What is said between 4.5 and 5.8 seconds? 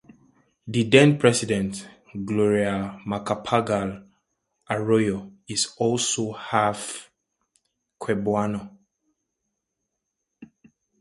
Arroyo is